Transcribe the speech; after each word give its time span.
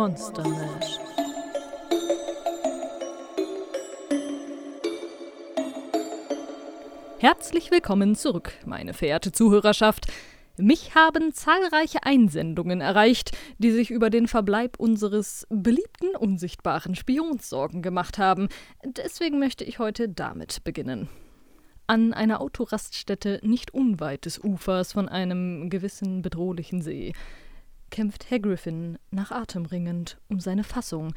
Monster 0.00 0.48
Mash. 0.48 0.98
Herzlich 7.18 7.70
willkommen 7.70 8.14
zurück, 8.14 8.54
meine 8.64 8.94
verehrte 8.94 9.30
Zuhörerschaft. 9.30 10.06
Mich 10.56 10.94
haben 10.94 11.34
zahlreiche 11.34 12.04
Einsendungen 12.04 12.80
erreicht, 12.80 13.36
die 13.58 13.72
sich 13.72 13.90
über 13.90 14.08
den 14.08 14.26
Verbleib 14.26 14.80
unseres 14.80 15.46
beliebten 15.50 16.16
unsichtbaren 16.16 16.94
Spions 16.94 17.50
Sorgen 17.50 17.82
gemacht 17.82 18.16
haben. 18.16 18.48
Deswegen 18.82 19.38
möchte 19.38 19.64
ich 19.64 19.80
heute 19.80 20.08
damit 20.08 20.64
beginnen. 20.64 21.10
An 21.86 22.14
einer 22.14 22.40
Autoraststätte 22.40 23.40
nicht 23.42 23.74
unweit 23.74 24.24
des 24.24 24.42
Ufers 24.42 24.94
von 24.94 25.10
einem 25.10 25.68
gewissen 25.68 26.22
bedrohlichen 26.22 26.80
See 26.80 27.12
kämpft 27.90 28.30
Herr 28.30 28.38
Griffin 28.38 28.98
nach 29.10 29.30
Atem 29.30 29.66
ringend 29.66 30.18
um 30.28 30.40
seine 30.40 30.64
Fassung 30.64 31.12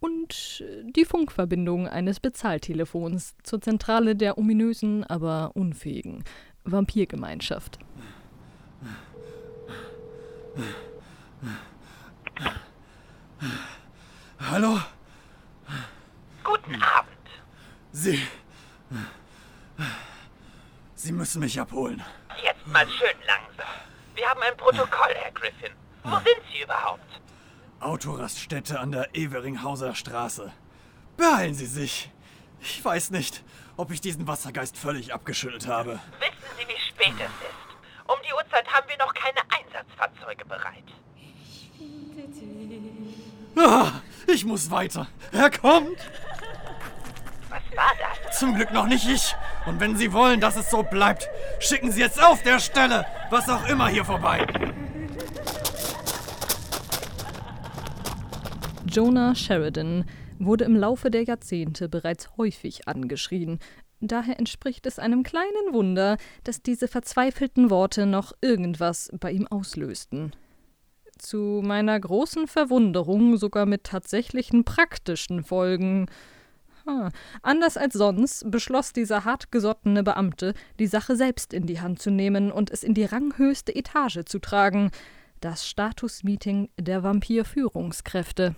und 0.00 0.64
die 0.96 1.04
Funkverbindung 1.04 1.88
eines 1.88 2.20
Bezahltelefons 2.20 3.34
zur 3.42 3.60
Zentrale 3.60 4.14
der 4.14 4.38
ominösen, 4.38 5.04
aber 5.04 5.52
unfähigen 5.54 6.24
Vampirgemeinschaft. 6.64 7.78
Hallo? 14.38 14.78
Guten 16.44 16.82
Abend. 16.82 17.08
Sie. 17.92 18.20
Sie 20.94 21.12
müssen 21.12 21.40
mich 21.40 21.60
abholen. 21.60 22.02
Jetzt 22.42 22.66
mal 22.66 22.86
schön 22.88 23.16
langsam. 23.26 23.66
Wir 24.14 24.28
haben 24.28 24.40
ein 24.42 24.56
Protokoll, 24.56 25.14
Herr 25.14 25.32
Griffin. 25.32 25.72
Wo 26.10 26.16
sind 26.16 26.40
Sie 26.52 26.62
überhaupt? 26.62 27.20
Autoraststätte 27.80 28.80
an 28.80 28.92
der 28.92 29.14
Everinghauser 29.14 29.94
Straße. 29.94 30.52
Beeilen 31.16 31.54
Sie 31.54 31.66
sich. 31.66 32.10
Ich 32.60 32.84
weiß 32.84 33.10
nicht, 33.10 33.44
ob 33.76 33.90
ich 33.90 34.00
diesen 34.00 34.26
Wassergeist 34.26 34.76
völlig 34.76 35.12
abgeschüttelt 35.12 35.66
habe. 35.66 36.00
Wissen 36.18 36.50
Sie, 36.58 36.66
wie 36.66 36.80
spät 36.88 37.14
es 37.18 37.26
ist? 37.26 38.08
Um 38.08 38.16
die 38.26 38.32
Uhrzeit 38.32 38.66
haben 38.72 38.88
wir 38.88 38.96
noch 38.98 39.12
keine 39.14 39.40
Einsatzfahrzeuge 39.50 40.44
bereit. 40.44 40.84
Ah, 43.56 43.90
ich 44.26 44.44
muss 44.44 44.70
weiter. 44.70 45.08
Er 45.32 45.50
kommt. 45.50 45.98
Was 47.48 47.76
war 47.76 47.92
das? 47.98 48.38
Zum 48.38 48.54
Glück 48.54 48.72
noch 48.72 48.86
nicht 48.86 49.06
ich. 49.08 49.34
Und 49.66 49.80
wenn 49.80 49.96
Sie 49.96 50.12
wollen, 50.12 50.40
dass 50.40 50.56
es 50.56 50.70
so 50.70 50.82
bleibt, 50.82 51.28
schicken 51.60 51.92
Sie 51.92 52.00
jetzt 52.00 52.22
auf 52.22 52.42
der 52.42 52.60
Stelle, 52.60 53.06
was 53.30 53.48
auch 53.48 53.66
immer 53.66 53.88
hier 53.88 54.04
vorbei. 54.04 54.46
Jonah 58.98 59.36
Sheridan 59.36 60.06
wurde 60.40 60.64
im 60.64 60.74
Laufe 60.74 61.08
der 61.08 61.22
Jahrzehnte 61.22 61.88
bereits 61.88 62.36
häufig 62.36 62.88
angeschrien. 62.88 63.60
Daher 64.00 64.40
entspricht 64.40 64.86
es 64.86 64.98
einem 64.98 65.22
kleinen 65.22 65.72
Wunder, 65.72 66.16
dass 66.42 66.64
diese 66.64 66.88
verzweifelten 66.88 67.70
Worte 67.70 68.06
noch 68.06 68.32
irgendwas 68.40 69.08
bei 69.20 69.30
ihm 69.30 69.46
auslösten. 69.46 70.32
Zu 71.16 71.62
meiner 71.64 72.00
großen 72.00 72.48
Verwunderung 72.48 73.36
sogar 73.36 73.66
mit 73.66 73.84
tatsächlichen 73.84 74.64
praktischen 74.64 75.44
Folgen. 75.44 76.06
Ha. 76.84 77.10
Anders 77.42 77.76
als 77.76 77.94
sonst 77.94 78.50
beschloss 78.50 78.92
dieser 78.92 79.24
hartgesottene 79.24 80.02
Beamte, 80.02 80.54
die 80.80 80.88
Sache 80.88 81.14
selbst 81.14 81.54
in 81.54 81.66
die 81.66 81.80
Hand 81.80 82.02
zu 82.02 82.10
nehmen 82.10 82.50
und 82.50 82.70
es 82.70 82.82
in 82.82 82.94
die 82.94 83.04
ranghöchste 83.04 83.76
Etage 83.76 84.24
zu 84.24 84.40
tragen. 84.40 84.90
Das 85.40 85.68
Statusmeeting 85.68 86.70
der 86.80 87.04
Vampirführungskräfte. 87.04 88.56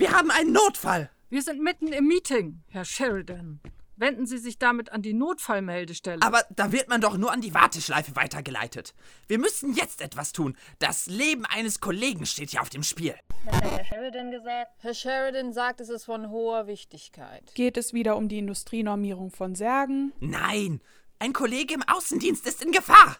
Wir 0.00 0.12
haben 0.12 0.30
einen 0.30 0.52
Notfall. 0.52 1.10
Wir 1.28 1.42
sind 1.42 1.62
mitten 1.62 1.88
im 1.88 2.06
Meeting, 2.06 2.62
Herr 2.68 2.86
Sheridan. 2.86 3.60
Wenden 3.96 4.24
Sie 4.24 4.38
sich 4.38 4.58
damit 4.58 4.92
an 4.92 5.02
die 5.02 5.12
Notfallmeldestelle. 5.12 6.22
Aber 6.22 6.42
da 6.48 6.72
wird 6.72 6.88
man 6.88 7.02
doch 7.02 7.18
nur 7.18 7.30
an 7.30 7.42
die 7.42 7.52
Warteschleife 7.52 8.16
weitergeleitet. 8.16 8.94
Wir 9.28 9.38
müssen 9.38 9.74
jetzt 9.74 10.00
etwas 10.00 10.32
tun. 10.32 10.56
Das 10.78 11.04
Leben 11.04 11.44
eines 11.44 11.80
Kollegen 11.80 12.24
steht 12.24 12.50
ja 12.50 12.62
auf 12.62 12.70
dem 12.70 12.82
Spiel. 12.82 13.14
Was 13.44 13.56
hat 13.56 13.72
Herr 13.72 13.84
Sheridan 13.84 14.30
gesagt? 14.30 14.70
Herr 14.78 14.94
Sheridan 14.94 15.52
sagt, 15.52 15.82
es 15.82 15.90
ist 15.90 16.06
von 16.06 16.30
hoher 16.30 16.66
Wichtigkeit. 16.66 17.54
Geht 17.54 17.76
es 17.76 17.92
wieder 17.92 18.16
um 18.16 18.28
die 18.28 18.38
Industrienormierung 18.38 19.30
von 19.30 19.54
Särgen? 19.54 20.14
Nein, 20.18 20.80
ein 21.18 21.34
Kollege 21.34 21.74
im 21.74 21.82
Außendienst 21.82 22.46
ist 22.46 22.64
in 22.64 22.72
Gefahr. 22.72 23.18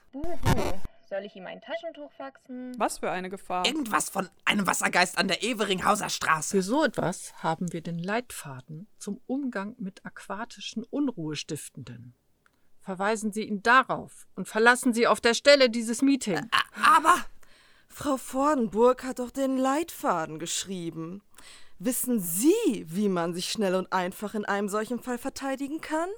Soll 1.10 1.24
ich 1.24 1.34
ihm 1.34 1.44
ein 1.44 1.60
Taschentuch 1.60 2.12
faxen? 2.12 2.72
Was 2.78 2.98
für 2.98 3.10
eine 3.10 3.30
Gefahr? 3.30 3.66
Irgendwas 3.66 4.08
von 4.08 4.28
einem 4.44 4.68
Wassergeist 4.68 5.18
an 5.18 5.26
der 5.26 5.42
Everinghauser 5.42 6.08
Straße. 6.08 6.58
Für 6.58 6.62
so 6.62 6.84
etwas 6.84 7.34
haben 7.42 7.72
wir 7.72 7.80
den 7.80 7.98
Leitfaden 7.98 8.86
zum 8.96 9.20
Umgang 9.26 9.74
mit 9.78 10.06
aquatischen 10.06 10.84
Unruhestiftenden. 10.84 12.14
Verweisen 12.78 13.32
Sie 13.32 13.42
ihn 13.42 13.60
darauf 13.60 14.28
und 14.36 14.46
verlassen 14.46 14.94
Sie 14.94 15.08
auf 15.08 15.20
der 15.20 15.34
Stelle 15.34 15.68
dieses 15.68 16.00
Meeting. 16.00 16.48
Aber 16.80 17.16
Frau 17.88 18.16
Vordenburg 18.16 19.02
hat 19.02 19.18
doch 19.18 19.32
den 19.32 19.58
Leitfaden 19.58 20.38
geschrieben. 20.38 21.24
Wissen 21.80 22.20
Sie, 22.20 22.84
wie 22.86 23.08
man 23.08 23.34
sich 23.34 23.50
schnell 23.50 23.74
und 23.74 23.92
einfach 23.92 24.34
in 24.34 24.44
einem 24.44 24.68
solchen 24.68 25.00
Fall 25.00 25.18
verteidigen 25.18 25.80
kann? 25.80 26.08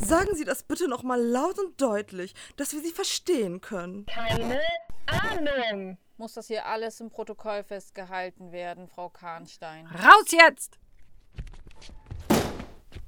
Sagen 0.00 0.34
Sie 0.34 0.44
das 0.44 0.62
bitte 0.62 0.88
noch 0.88 1.02
mal 1.02 1.20
laut 1.20 1.58
und 1.58 1.80
deutlich, 1.80 2.34
dass 2.56 2.72
wir 2.72 2.80
Sie 2.80 2.90
verstehen 2.90 3.60
können. 3.60 4.06
Keine 4.06 4.60
Ahnung. 5.06 5.98
Muss 6.16 6.32
das 6.34 6.48
hier 6.48 6.66
alles 6.66 7.00
im 7.00 7.10
Protokoll 7.10 7.62
festgehalten 7.64 8.50
werden, 8.50 8.88
Frau 8.88 9.10
Kahnstein? 9.10 9.86
Raus 9.86 10.32
jetzt! 10.32 10.78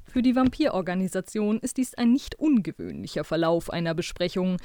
Für 0.04 0.20
die 0.20 0.36
Vampirorganisation 0.36 1.60
ist 1.60 1.78
dies 1.78 1.94
ein 1.94 2.12
nicht 2.12 2.34
ungewöhnlicher 2.38 3.24
Verlauf 3.24 3.70
einer 3.70 3.94
Besprechung. 3.94 4.58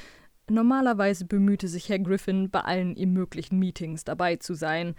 Normalerweise 0.50 1.24
bemühte 1.24 1.68
sich 1.68 1.88
Herr 1.88 1.98
Griffin, 1.98 2.50
bei 2.50 2.60
allen 2.60 2.96
ihm 2.96 3.14
möglichen 3.14 3.58
Meetings 3.58 4.04
dabei 4.04 4.36
zu 4.36 4.52
sein. 4.52 4.94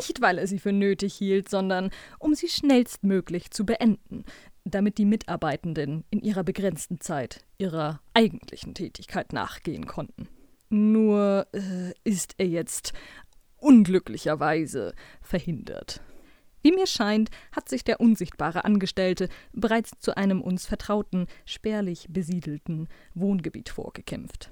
Nicht, 0.00 0.20
weil 0.20 0.38
er 0.38 0.46
sie 0.46 0.58
für 0.60 0.72
nötig 0.72 1.14
hielt, 1.14 1.48
sondern 1.48 1.90
um 2.20 2.34
sie 2.34 2.48
schnellstmöglich 2.48 3.50
zu 3.50 3.66
beenden, 3.66 4.24
damit 4.70 4.98
die 4.98 5.04
Mitarbeitenden 5.04 6.04
in 6.10 6.20
ihrer 6.20 6.44
begrenzten 6.44 7.00
Zeit 7.00 7.44
ihrer 7.58 8.00
eigentlichen 8.14 8.74
Tätigkeit 8.74 9.32
nachgehen 9.32 9.86
konnten. 9.86 10.28
Nur 10.70 11.46
äh, 11.52 11.92
ist 12.04 12.34
er 12.38 12.46
jetzt 12.46 12.92
unglücklicherweise 13.56 14.94
verhindert. 15.20 16.00
Wie 16.62 16.72
mir 16.72 16.86
scheint, 16.86 17.30
hat 17.52 17.68
sich 17.68 17.84
der 17.84 18.00
unsichtbare 18.00 18.64
Angestellte 18.64 19.28
bereits 19.52 19.92
zu 20.00 20.16
einem 20.16 20.42
uns 20.42 20.66
vertrauten, 20.66 21.26
spärlich 21.44 22.06
besiedelten 22.10 22.88
Wohngebiet 23.14 23.68
vorgekämpft. 23.68 24.50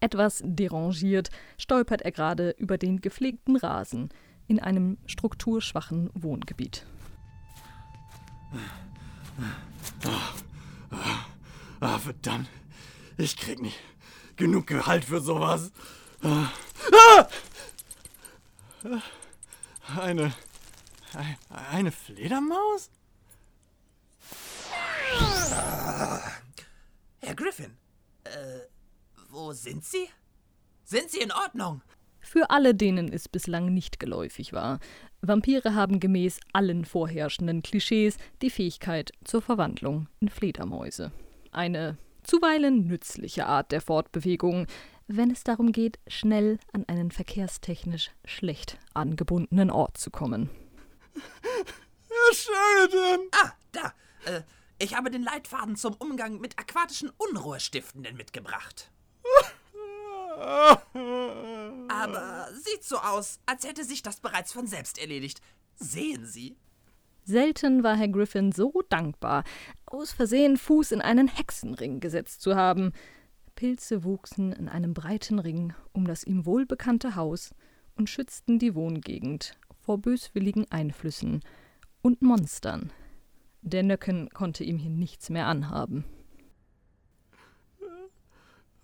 Etwas 0.00 0.42
derangiert 0.44 1.30
stolpert 1.56 2.02
er 2.02 2.12
gerade 2.12 2.50
über 2.58 2.78
den 2.78 3.00
gepflegten 3.00 3.56
Rasen 3.56 4.08
in 4.46 4.58
einem 4.58 4.98
strukturschwachen 5.06 6.10
Wohngebiet. 6.14 6.86
Ah, 11.80 11.98
verdammt. 11.98 12.48
Ich 13.16 13.36
krieg 13.36 13.60
nicht 13.60 13.78
genug 14.36 14.66
Gehalt 14.66 15.04
für 15.04 15.20
sowas. 15.20 15.70
Ah! 16.22 16.48
Ah! 16.92 17.28
Eine. 20.00 20.32
ein- 21.14 21.38
Eine 21.48 21.92
Fledermaus? 21.92 22.90
Herr 27.20 27.34
Griffin, 27.34 27.76
äh, 28.24 28.60
wo 29.30 29.52
sind 29.52 29.84
Sie? 29.84 30.08
Sind 30.84 31.10
Sie 31.10 31.20
in 31.20 31.32
Ordnung? 31.32 31.80
Für 32.24 32.48
alle, 32.48 32.74
denen 32.74 33.12
es 33.12 33.28
bislang 33.28 33.72
nicht 33.72 34.00
geläufig 34.00 34.54
war. 34.54 34.80
Vampire 35.20 35.74
haben 35.74 36.00
gemäß 36.00 36.40
allen 36.54 36.86
vorherrschenden 36.86 37.62
Klischees 37.62 38.16
die 38.40 38.48
Fähigkeit 38.48 39.12
zur 39.24 39.42
Verwandlung 39.42 40.08
in 40.20 40.30
Fledermäuse. 40.30 41.12
Eine 41.52 41.98
zuweilen 42.22 42.86
nützliche 42.86 43.46
Art 43.46 43.72
der 43.72 43.82
Fortbewegung, 43.82 44.66
wenn 45.06 45.30
es 45.30 45.44
darum 45.44 45.70
geht, 45.70 45.98
schnell 46.06 46.58
an 46.72 46.84
einen 46.88 47.10
verkehrstechnisch 47.10 48.10
schlecht 48.24 48.78
angebundenen 48.94 49.70
Ort 49.70 49.98
zu 49.98 50.10
kommen. 50.10 50.48
Herr 51.12 52.34
Sheridan! 52.34 53.20
Ah, 53.32 53.52
da. 53.72 53.92
Äh, 54.24 54.40
ich 54.78 54.96
habe 54.96 55.10
den 55.10 55.22
Leitfaden 55.22 55.76
zum 55.76 55.94
Umgang 55.94 56.40
mit 56.40 56.58
aquatischen 56.58 57.12
Unruhestiftenden 57.18 58.16
mitgebracht. 58.16 58.90
Aber 61.88 62.48
sieht 62.52 62.84
so 62.84 62.96
aus, 62.96 63.38
als 63.46 63.66
hätte 63.66 63.84
sich 63.84 64.02
das 64.02 64.20
bereits 64.20 64.52
von 64.52 64.66
selbst 64.66 64.98
erledigt. 64.98 65.40
Sehen 65.76 66.26
Sie? 66.26 66.56
Selten 67.24 67.82
war 67.82 67.96
Herr 67.96 68.08
Griffin 68.08 68.52
so 68.52 68.82
dankbar, 68.88 69.44
aus 69.86 70.12
Versehen 70.12 70.58
Fuß 70.58 70.92
in 70.92 71.00
einen 71.00 71.28
Hexenring 71.28 72.00
gesetzt 72.00 72.42
zu 72.42 72.54
haben. 72.54 72.92
Pilze 73.54 74.04
wuchsen 74.04 74.52
in 74.52 74.68
einem 74.68 74.92
breiten 74.94 75.38
Ring 75.38 75.72
um 75.92 76.06
das 76.06 76.24
ihm 76.24 76.44
wohlbekannte 76.44 77.16
Haus 77.16 77.54
und 77.94 78.10
schützten 78.10 78.58
die 78.58 78.74
Wohngegend 78.74 79.56
vor 79.80 79.98
böswilligen 79.98 80.70
Einflüssen 80.70 81.40
und 82.02 82.20
Monstern. 82.20 82.92
Der 83.62 83.82
Nöcken 83.82 84.28
konnte 84.30 84.64
ihm 84.64 84.76
hier 84.76 84.90
nichts 84.90 85.30
mehr 85.30 85.46
anhaben. 85.46 86.04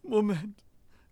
Moment. 0.03 0.65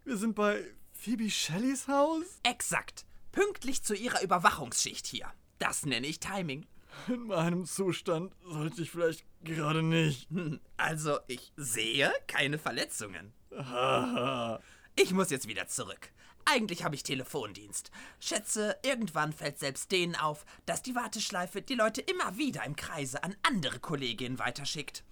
Wir 0.09 0.17
sind 0.17 0.35
bei 0.35 0.65
Phoebe 0.95 1.29
Shellys 1.29 1.87
Haus? 1.87 2.41
Exakt. 2.43 3.05
Pünktlich 3.31 3.83
zu 3.83 3.95
ihrer 3.95 4.23
Überwachungsschicht 4.23 5.07
hier. 5.07 5.31
Das 5.59 5.85
nenne 5.85 6.07
ich 6.07 6.19
Timing. 6.19 6.65
In 7.09 7.25
meinem 7.27 7.67
Zustand 7.67 8.33
sollte 8.43 8.81
ich 8.81 8.91
vielleicht 8.91 9.27
gerade 9.45 9.83
nicht. 9.83 10.31
Hm, 10.31 10.61
Also, 10.79 11.19
ich 11.27 11.53
sehe 11.59 12.11
keine 12.27 12.59
Verletzungen. 12.59 13.35
Haha. 13.55 14.63
Ich 14.97 15.13
muss 15.13 15.29
jetzt 15.29 15.47
wieder 15.47 15.67
zurück. 15.69 16.11
Eigentlich 16.47 16.85
habe 16.85 16.95
ich 16.95 17.03
Telefondienst. 17.03 17.91
Schätze, 18.19 18.79
irgendwann 18.83 19.35
fällt 19.35 19.59
selbst 19.59 19.93
denen 19.93 20.17
auf, 20.17 20.47
dass 20.65 20.81
die 20.81 20.95
Warteschleife 20.95 21.61
die 21.61 21.75
Leute 21.75 22.01
immer 22.01 22.39
wieder 22.39 22.65
im 22.65 22.77
Kreise 22.77 23.23
an 23.25 23.37
andere 23.43 23.79
Kolleginnen 23.79 24.39
weiterschickt. 24.39 25.05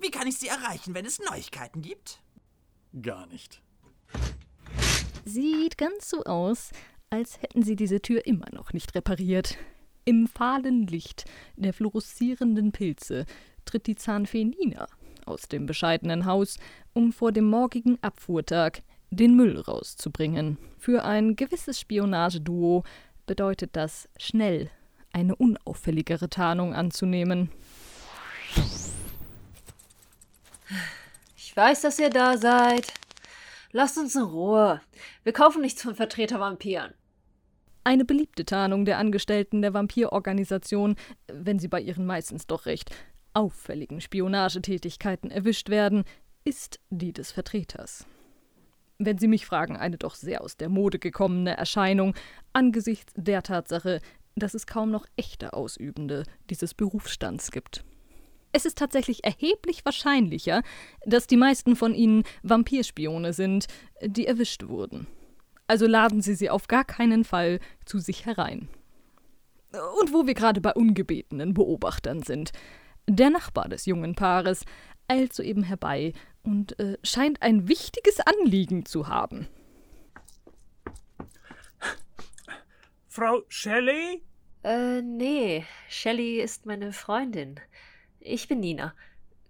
Wie 0.00 0.10
kann 0.10 0.26
ich 0.26 0.36
sie 0.38 0.48
erreichen, 0.48 0.94
wenn 0.94 1.06
es 1.06 1.20
Neuigkeiten 1.20 1.80
gibt? 1.80 2.20
Gar 3.00 3.26
nicht. 3.26 3.61
Sieht 5.24 5.78
ganz 5.78 6.10
so 6.10 6.24
aus, 6.24 6.70
als 7.10 7.40
hätten 7.42 7.62
sie 7.62 7.76
diese 7.76 8.00
Tür 8.00 8.26
immer 8.26 8.46
noch 8.52 8.72
nicht 8.72 8.94
repariert. 8.94 9.56
Im 10.04 10.26
fahlen 10.26 10.86
Licht 10.86 11.26
der 11.56 11.72
fluoreszierenden 11.72 12.72
Pilze 12.72 13.26
tritt 13.64 13.86
die 13.86 13.94
Zahnfee 13.94 14.44
Nina 14.44 14.88
aus 15.24 15.42
dem 15.42 15.66
bescheidenen 15.66 16.26
Haus, 16.26 16.58
um 16.92 17.12
vor 17.12 17.30
dem 17.30 17.44
morgigen 17.44 17.98
Abfuhrtag 18.02 18.82
den 19.10 19.36
Müll 19.36 19.60
rauszubringen. 19.60 20.58
Für 20.78 21.04
ein 21.04 21.36
gewisses 21.36 21.78
Spionageduo 21.78 22.82
bedeutet 23.26 23.76
das 23.76 24.08
schnell 24.18 24.70
eine 25.12 25.36
unauffälligere 25.36 26.28
Tarnung 26.28 26.74
anzunehmen. 26.74 27.50
Ich 31.36 31.56
weiß, 31.56 31.82
dass 31.82 31.98
ihr 31.98 32.10
da 32.10 32.38
seid. 32.38 32.92
Lasst 33.74 33.96
uns 33.96 34.14
in 34.14 34.22
Ruhe. 34.22 34.82
Wir 35.24 35.32
kaufen 35.32 35.62
nichts 35.62 35.82
von 35.82 35.94
Vertreter 35.94 36.38
Vampiren. 36.38 36.92
Eine 37.84 38.04
beliebte 38.04 38.44
Tarnung 38.44 38.84
der 38.84 38.98
Angestellten 38.98 39.62
der 39.62 39.72
Vampirorganisation, 39.72 40.94
wenn 41.26 41.58
sie 41.58 41.68
bei 41.68 41.80
ihren 41.80 42.04
meistens 42.04 42.46
doch 42.46 42.66
recht 42.66 42.94
auffälligen 43.32 44.02
Spionagetätigkeiten 44.02 45.30
erwischt 45.30 45.70
werden, 45.70 46.04
ist 46.44 46.80
die 46.90 47.14
des 47.14 47.32
Vertreters. 47.32 48.04
Wenn 48.98 49.18
Sie 49.18 49.26
mich 49.26 49.46
fragen, 49.46 49.76
eine 49.76 49.96
doch 49.96 50.14
sehr 50.14 50.42
aus 50.42 50.56
der 50.56 50.68
Mode 50.68 50.98
gekommene 50.98 51.56
Erscheinung 51.56 52.14
angesichts 52.52 53.14
der 53.16 53.42
Tatsache, 53.42 54.00
dass 54.36 54.54
es 54.54 54.66
kaum 54.66 54.90
noch 54.90 55.06
echte 55.16 55.54
Ausübende 55.54 56.24
dieses 56.50 56.74
Berufsstands 56.74 57.50
gibt. 57.50 57.84
Es 58.52 58.66
ist 58.66 58.78
tatsächlich 58.78 59.24
erheblich 59.24 59.84
wahrscheinlicher, 59.84 60.62
dass 61.06 61.26
die 61.26 61.36
meisten 61.36 61.74
von 61.74 61.94
ihnen 61.94 62.24
Vampirspione 62.42 63.32
sind, 63.32 63.66
die 64.02 64.26
erwischt 64.26 64.68
wurden. 64.68 65.06
Also 65.66 65.86
laden 65.86 66.20
Sie 66.20 66.34
sie 66.34 66.50
auf 66.50 66.68
gar 66.68 66.84
keinen 66.84 67.24
Fall 67.24 67.60
zu 67.86 67.98
sich 67.98 68.26
herein. 68.26 68.68
Und 70.00 70.12
wo 70.12 70.26
wir 70.26 70.34
gerade 70.34 70.60
bei 70.60 70.74
ungebetenen 70.74 71.54
Beobachtern 71.54 72.22
sind. 72.22 72.52
Der 73.08 73.30
Nachbar 73.30 73.68
des 73.68 73.86
jungen 73.86 74.14
Paares 74.14 74.64
eilt 75.08 75.32
soeben 75.32 75.62
herbei 75.62 76.12
und 76.42 76.78
äh, 76.78 76.98
scheint 77.02 77.40
ein 77.42 77.68
wichtiges 77.68 78.20
Anliegen 78.20 78.84
zu 78.84 79.08
haben. 79.08 79.48
Frau 83.08 83.42
Shelley? 83.48 84.22
Äh, 84.62 85.02
nee. 85.02 85.64
Shelley 85.88 86.40
ist 86.40 86.66
meine 86.66 86.92
Freundin. 86.92 87.60
Ich 88.24 88.46
bin 88.46 88.60
Nina. 88.60 88.94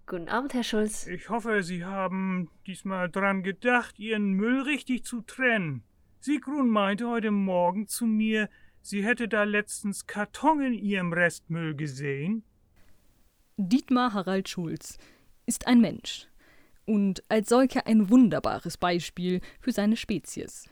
Guten 0.07 0.31
Abend, 0.31 0.55
Herr 0.55 0.65
Schulz. 0.65 1.07
Ich 1.07 1.29
hoffe, 1.29 1.63
Sie 1.63 1.85
haben 1.85 2.49
diesmal 2.67 3.11
dran 3.11 3.43
gedacht, 3.43 3.99
Ihren 3.99 4.33
Müll 4.33 4.63
richtig 4.63 5.05
zu 5.05 5.21
trennen. 5.21 5.83
Sigrun 6.21 6.71
meinte 6.71 7.07
heute 7.07 7.31
Morgen 7.31 7.87
zu 7.87 8.07
mir, 8.07 8.49
sie 8.81 9.05
hätte 9.05 9.29
da 9.29 9.43
letztens 9.43 10.07
Karton 10.07 10.63
in 10.63 10.73
ihrem 10.75 11.13
Restmüll 11.13 11.75
gesehen. 11.75 12.45
Dietmar 13.57 14.15
Harald 14.15 14.49
Schulz 14.49 14.99
ist 15.47 15.67
ein 15.67 15.81
Mensch 15.81 16.29
und 16.87 17.23
als 17.29 17.51
solcher 17.51 17.87
ein 17.87 18.09
wunderbares 18.09 18.79
Beispiel 18.79 19.41
für 19.61 19.73
seine 19.73 19.97
Spezies. 19.97 20.69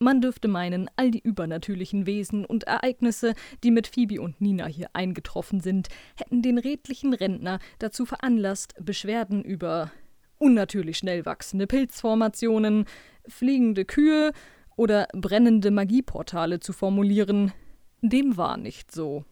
Man 0.00 0.20
dürfte 0.20 0.46
meinen, 0.46 0.88
all 0.94 1.10
die 1.10 1.20
übernatürlichen 1.20 2.06
Wesen 2.06 2.44
und 2.44 2.64
Ereignisse, 2.64 3.34
die 3.64 3.72
mit 3.72 3.88
Phoebe 3.88 4.20
und 4.20 4.40
Nina 4.40 4.66
hier 4.66 4.90
eingetroffen 4.92 5.60
sind, 5.60 5.88
hätten 6.16 6.40
den 6.40 6.58
redlichen 6.58 7.14
Rentner 7.14 7.58
dazu 7.80 8.06
veranlasst, 8.06 8.74
Beschwerden 8.80 9.42
über 9.42 9.90
unnatürlich 10.38 10.98
schnell 10.98 11.26
wachsende 11.26 11.66
Pilzformationen, 11.66 12.84
fliegende 13.26 13.84
Kühe 13.84 14.32
oder 14.76 15.08
brennende 15.12 15.72
Magieportale 15.72 16.60
zu 16.60 16.72
formulieren. 16.72 17.52
Dem 18.00 18.36
war 18.36 18.56
nicht 18.56 18.92
so. 18.92 19.24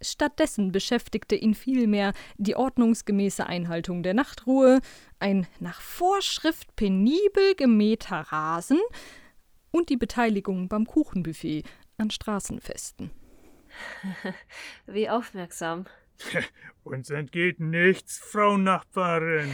Stattdessen 0.00 0.72
beschäftigte 0.72 1.36
ihn 1.36 1.54
vielmehr 1.54 2.14
die 2.38 2.56
ordnungsgemäße 2.56 3.46
Einhaltung 3.46 4.02
der 4.02 4.14
Nachtruhe, 4.14 4.80
ein 5.20 5.46
nach 5.60 5.82
Vorschrift 5.82 6.74
penibel 6.76 7.54
gemähter 7.56 8.20
Rasen 8.20 8.78
und 9.72 9.88
die 9.88 9.96
Beteiligung 9.96 10.68
beim 10.68 10.86
Kuchenbuffet 10.86 11.64
an 11.98 12.10
Straßenfesten. 12.10 13.10
Wie 14.86 15.08
aufmerksam. 15.08 15.86
Uns 16.84 17.10
entgeht 17.10 17.60
nichts, 17.60 18.18
Frau 18.18 18.56
Nachbarin. 18.56 19.50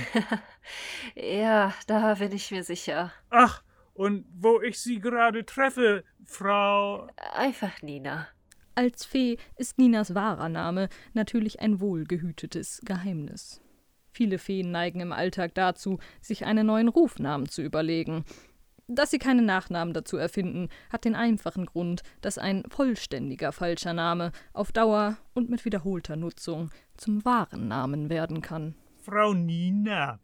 ja, 1.14 1.74
da 1.86 2.14
bin 2.14 2.32
ich 2.32 2.50
mir 2.50 2.64
sicher. 2.64 3.12
Ach, 3.30 3.62
und 3.94 4.26
wo 4.32 4.60
ich 4.60 4.78
Sie 4.78 5.00
gerade 5.00 5.44
treffe, 5.44 6.04
Frau. 6.24 7.08
Einfach 7.32 7.82
Nina. 7.82 8.28
Als 8.74 9.04
Fee 9.04 9.38
ist 9.56 9.78
Ninas 9.78 10.14
wahrer 10.14 10.48
Name 10.48 10.88
natürlich 11.12 11.60
ein 11.60 11.80
wohlgehütetes 11.80 12.80
Geheimnis. 12.84 13.60
Viele 14.12 14.38
Feen 14.38 14.70
neigen 14.70 15.00
im 15.00 15.12
Alltag 15.12 15.54
dazu, 15.54 15.98
sich 16.20 16.44
einen 16.44 16.66
neuen 16.66 16.88
Rufnamen 16.88 17.48
zu 17.48 17.62
überlegen. 17.62 18.24
Dass 18.90 19.10
sie 19.10 19.18
keine 19.18 19.42
Nachnamen 19.42 19.92
dazu 19.92 20.16
erfinden, 20.16 20.70
hat 20.90 21.04
den 21.04 21.14
einfachen 21.14 21.66
Grund, 21.66 22.02
dass 22.22 22.38
ein 22.38 22.64
vollständiger 22.70 23.52
falscher 23.52 23.92
Name 23.92 24.32
auf 24.54 24.72
Dauer 24.72 25.18
und 25.34 25.50
mit 25.50 25.66
wiederholter 25.66 26.16
Nutzung 26.16 26.70
zum 26.96 27.22
wahren 27.26 27.68
Namen 27.68 28.08
werden 28.08 28.40
kann. 28.40 28.74
Frau 29.02 29.34
Nina. 29.34 30.18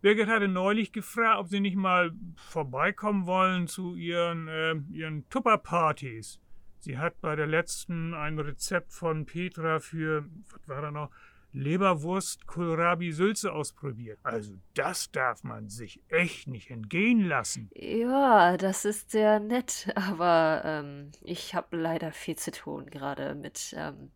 Birgit 0.00 0.28
hatte 0.28 0.48
neulich 0.48 0.92
gefragt, 0.92 1.38
ob 1.38 1.48
Sie 1.48 1.60
nicht 1.60 1.76
mal 1.76 2.10
vorbeikommen 2.34 3.26
wollen 3.26 3.68
zu 3.68 3.94
Ihren, 3.94 4.48
äh, 4.48 4.74
Ihren 4.90 5.28
Tupperpartys. 5.28 6.40
Sie 6.80 6.98
hat 6.98 7.20
bei 7.20 7.36
der 7.36 7.46
letzten 7.46 8.14
ein 8.14 8.38
Rezept 8.38 8.92
von 8.92 9.26
Petra 9.26 9.78
für, 9.78 10.24
was 10.50 10.66
war 10.66 10.82
da 10.82 10.90
noch, 10.90 11.10
Leberwurst 11.52 12.46
Kohlrabi 12.46 13.12
Sülze 13.12 13.52
ausprobiert. 13.52 14.18
Also 14.22 14.54
das 14.74 15.10
darf 15.10 15.42
man 15.42 15.68
sich 15.68 16.00
echt 16.08 16.46
nicht 16.46 16.70
entgehen 16.70 17.26
lassen. 17.26 17.70
Ja, 17.74 18.56
das 18.56 18.84
ist 18.84 19.10
sehr 19.10 19.40
nett, 19.40 19.92
aber 19.94 20.62
ähm, 20.64 21.10
ich 21.22 21.54
habe 21.54 21.76
leider 21.76 22.12
viel 22.12 22.36
zu 22.36 22.52
tun 22.52 22.86
gerade 22.86 23.34
mit 23.34 23.74
ähm, 23.76 24.10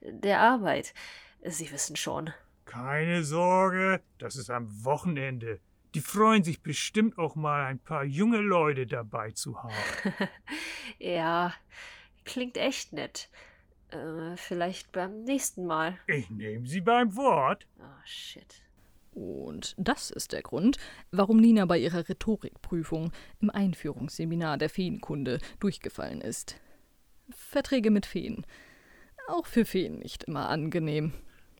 der 0.00 0.40
Arbeit. 0.40 0.94
Sie 1.44 1.70
wissen 1.70 1.96
schon. 1.96 2.30
Keine 2.64 3.24
Sorge, 3.24 4.02
das 4.18 4.36
ist 4.36 4.50
am 4.50 4.84
Wochenende. 4.84 5.60
Die 5.94 6.00
freuen 6.00 6.44
sich 6.44 6.62
bestimmt 6.62 7.16
auch 7.16 7.34
mal 7.34 7.64
ein 7.64 7.78
paar 7.78 8.04
junge 8.04 8.38
Leute 8.38 8.86
dabei 8.86 9.30
zu 9.30 9.62
haben. 9.62 9.72
ja, 10.98 11.54
klingt 12.24 12.58
echt 12.58 12.92
nett. 12.92 13.30
Äh, 13.90 14.36
vielleicht 14.36 14.92
beim 14.92 15.24
nächsten 15.24 15.66
Mal. 15.66 15.98
Ich 16.06 16.28
nehme 16.30 16.66
Sie 16.66 16.80
beim 16.80 17.16
Wort. 17.16 17.66
Oh, 17.78 18.04
shit. 18.04 18.62
Und 19.12 19.74
das 19.78 20.10
ist 20.10 20.32
der 20.32 20.42
Grund, 20.42 20.78
warum 21.10 21.38
Nina 21.38 21.64
bei 21.64 21.78
ihrer 21.78 22.08
Rhetorikprüfung 22.08 23.10
im 23.40 23.50
Einführungsseminar 23.50 24.58
der 24.58 24.70
Feenkunde 24.70 25.40
durchgefallen 25.58 26.20
ist. 26.20 26.60
Verträge 27.30 27.90
mit 27.90 28.06
Feen. 28.06 28.46
Auch 29.26 29.46
für 29.46 29.64
Feen 29.64 29.98
nicht 29.98 30.24
immer 30.24 30.48
angenehm. 30.48 31.12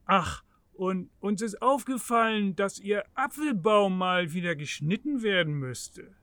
Ach, 0.05 0.43
und 0.73 1.09
uns 1.19 1.41
ist 1.41 1.61
aufgefallen, 1.61 2.55
dass 2.55 2.79
Ihr 2.79 3.03
Apfelbaum 3.13 3.97
mal 3.97 4.31
wieder 4.31 4.55
geschnitten 4.55 5.21
werden 5.21 5.55
müsste. 5.55 6.15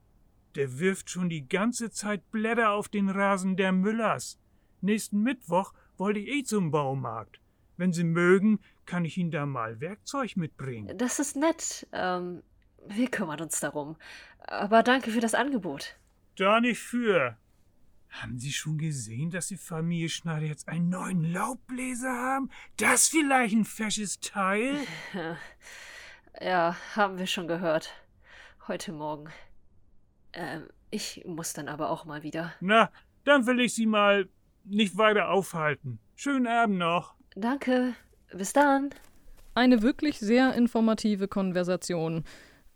Der 0.55 0.79
wirft 0.79 1.11
schon 1.11 1.29
die 1.29 1.47
ganze 1.47 1.91
Zeit 1.91 2.31
Blätter 2.31 2.71
auf 2.71 2.89
den 2.89 3.11
Rasen 3.11 3.57
der 3.57 3.73
Müllers. 3.73 4.41
Nächsten 4.81 5.23
Mittwoch 5.23 5.75
wollte 5.99 6.21
ich 6.21 6.29
eh 6.29 6.43
zum 6.45 6.71
Baumarkt. 6.71 7.41
Wenn 7.76 7.93
Sie 7.93 8.05
mögen, 8.05 8.61
kann 8.87 9.05
ich 9.05 9.19
Ihnen 9.19 9.31
da 9.31 9.45
mal 9.47 9.81
Werkzeug 9.81 10.37
mitbringen. 10.37 10.97
Das 10.97 11.19
ist 11.19 11.37
nett. 11.37 11.87
Ähm, 11.93 12.43
Wir 12.88 13.11
kümmern 13.11 13.41
uns 13.41 13.61
darum. 13.61 13.97
Aber 14.38 14.83
danke 14.83 15.11
für 15.11 15.21
das 15.21 15.35
Angebot. 15.35 15.97
Da 16.37 16.61
nicht 16.61 16.79
für. 16.79 17.37
Haben 18.11 18.38
Sie 18.38 18.53
schon 18.53 18.79
gesehen, 18.79 19.31
dass 19.31 19.49
die 19.49 19.57
Familie 19.57 20.09
Schneider 20.09 20.47
jetzt 20.47 20.69
einen 20.69 20.88
neuen 20.88 21.25
Laubbläser 21.25 22.12
haben? 22.12 22.50
Das 22.76 23.09
vielleicht 23.09 23.55
ein 23.55 23.65
fesches 23.65 24.21
Teil? 24.21 24.79
Ja, 26.41 26.76
haben 26.95 27.17
wir 27.19 27.26
schon 27.26 27.49
gehört. 27.49 27.95
Heute 28.69 28.93
Morgen. 28.93 29.31
Ähm, 30.35 30.69
ich 30.91 31.25
muss 31.26 31.55
dann 31.55 31.67
aber 31.67 31.88
auch 31.88 32.05
mal 32.05 32.23
wieder. 32.23 32.53
Na, 32.61 32.93
dann 33.25 33.47
will 33.47 33.59
ich 33.61 33.75
Sie 33.75 33.87
mal 33.87 34.29
nicht 34.66 34.96
weiter 34.96 35.30
aufhalten. 35.30 35.99
Schönen 36.14 36.46
Abend 36.46 36.78
noch. 36.78 37.14
Danke. 37.35 37.94
Bis 38.32 38.52
dann. 38.52 38.90
Eine 39.54 39.82
wirklich 39.82 40.18
sehr 40.18 40.54
informative 40.54 41.28
Konversation. 41.28 42.25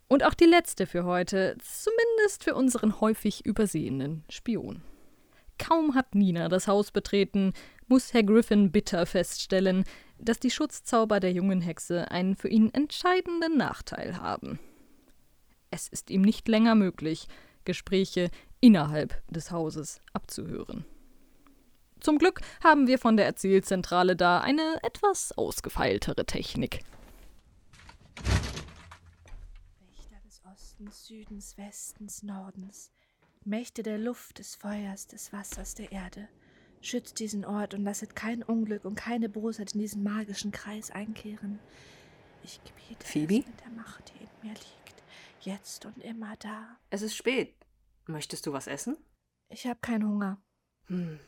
Und 0.09 0.25
auch 0.25 0.35
die 0.35 0.44
letzte 0.44 0.87
für 0.87 1.04
heute, 1.04 1.56
zumindest 1.59 2.44
für 2.44 2.54
unseren 2.54 3.00
häufig 3.00 3.44
übersehenen 3.47 4.25
Spion. 4.28 4.82
Kaum 5.59 5.94
hat 5.94 6.14
Nina 6.14 6.49
das 6.49 6.66
Haus 6.68 6.90
betreten, 6.90 7.52
muss 7.87 8.14
Herr 8.14 8.23
Griffin 8.23 8.73
bitter 8.73 9.04
feststellen, 9.04 9.85
dass 10.18 10.40
die 10.40 10.50
Schutzzauber 10.50 11.20
der 11.20 11.32
jungen 11.32 11.61
Hexe 11.61 12.11
einen 12.11 12.35
für 12.35 12.49
ihn 12.49 12.73
entscheidenden 12.73 13.56
Nachteil 13.56 14.18
haben. 14.18 14.59
Es 15.70 15.87
ist 15.87 16.11
ihm 16.11 16.23
nicht 16.23 16.49
länger 16.49 16.75
möglich, 16.75 17.28
Gespräche 17.64 18.30
innerhalb 18.61 19.23
des 19.30 19.50
Hauses 19.50 20.00
abzuhören. 20.12 20.85
Zum 22.00 22.19
Glück 22.19 22.40
haben 22.64 22.87
wir 22.87 22.99
von 22.99 23.16
der 23.16 23.26
Erzählzentrale 23.26 24.16
da 24.16 24.40
eine 24.40 24.80
etwas 24.83 25.33
ausgefeiltere 25.33 26.25
Technik. 26.25 26.80
Wächter 29.80 30.21
des 30.25 30.42
Ostens, 30.50 31.07
Südens, 31.07 31.59
Westens, 31.59 32.23
Nordens, 32.23 32.90
Mächte 33.45 33.83
der 33.83 33.99
Luft, 33.99 34.38
des 34.38 34.54
Feuers, 34.54 35.07
des 35.07 35.33
Wassers, 35.33 35.75
der 35.75 35.92
Erde, 35.92 36.28
schützt 36.80 37.19
diesen 37.19 37.45
Ort 37.45 37.75
und 37.75 37.85
lasset 37.85 38.16
kein 38.16 38.42
Unglück 38.42 38.85
und 38.87 38.95
keine 38.95 39.28
Bosheit 39.28 39.75
in 39.75 39.80
diesen 39.80 40.02
magischen 40.02 40.52
Kreis 40.52 40.90
einkehren. 40.90 41.59
Ich 42.42 42.61
gebiete 42.64 43.07
Phoebe? 43.07 43.40
es 43.40 43.47
mit 43.47 43.61
der 43.61 43.71
Macht, 43.71 44.12
die 44.14 44.25
in 44.25 44.49
mir 44.49 44.54
liegt, 44.54 45.02
jetzt 45.40 45.85
und 45.85 45.99
immer 45.99 46.37
da. 46.37 46.78
Es 46.88 47.02
ist 47.02 47.14
spät. 47.14 47.54
Möchtest 48.07 48.47
du 48.47 48.52
was 48.52 48.66
essen? 48.66 48.97
Ich 49.50 49.66
habe 49.66 49.80
keinen 49.80 50.09
Hunger. 50.09 50.40
Hm. 50.87 51.21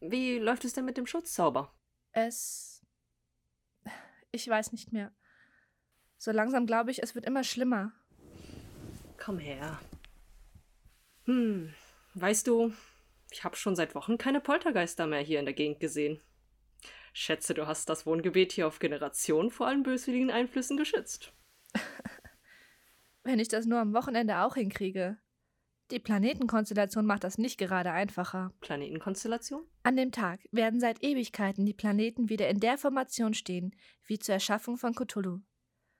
Wie 0.00 0.38
läuft 0.38 0.64
es 0.64 0.72
denn 0.72 0.84
mit 0.84 0.96
dem 0.96 1.06
Schutzzauber? 1.06 1.74
Es. 2.12 2.84
Ich 4.32 4.48
weiß 4.48 4.72
nicht 4.72 4.92
mehr. 4.92 5.12
So 6.18 6.30
langsam 6.30 6.66
glaube 6.66 6.90
ich, 6.90 7.02
es 7.02 7.14
wird 7.14 7.26
immer 7.26 7.44
schlimmer. 7.44 7.92
Komm 9.18 9.38
her. 9.38 9.80
Hm, 11.24 11.72
weißt 12.14 12.46
du, 12.46 12.72
ich 13.30 13.44
habe 13.44 13.56
schon 13.56 13.76
seit 13.76 13.94
Wochen 13.94 14.18
keine 14.18 14.40
Poltergeister 14.40 15.06
mehr 15.06 15.20
hier 15.20 15.38
in 15.38 15.46
der 15.46 15.54
Gegend 15.54 15.80
gesehen. 15.80 16.20
Schätze, 17.12 17.54
du 17.54 17.66
hast 17.66 17.88
das 17.88 18.06
Wohngebiet 18.06 18.52
hier 18.52 18.66
auf 18.66 18.78
Generationen 18.78 19.50
vor 19.50 19.66
allen 19.66 19.82
böswilligen 19.82 20.30
Einflüssen 20.30 20.76
geschützt. 20.76 21.32
Wenn 23.22 23.38
ich 23.38 23.48
das 23.48 23.66
nur 23.66 23.78
am 23.78 23.94
Wochenende 23.94 24.40
auch 24.40 24.54
hinkriege. 24.54 25.16
Die 25.90 25.98
Planetenkonstellation 25.98 27.04
macht 27.04 27.24
das 27.24 27.36
nicht 27.36 27.58
gerade 27.58 27.90
einfacher. 27.90 28.52
Planetenkonstellation? 28.60 29.66
An 29.82 29.96
dem 29.96 30.12
Tag 30.12 30.40
werden 30.50 30.80
seit 30.80 31.02
Ewigkeiten 31.02 31.66
die 31.66 31.74
Planeten 31.74 32.30
wieder 32.30 32.48
in 32.48 32.58
der 32.58 32.78
Formation 32.78 33.34
stehen, 33.34 33.76
wie 34.06 34.18
zur 34.18 34.34
Erschaffung 34.34 34.78
von 34.78 34.94
Cthulhu. 34.94 35.40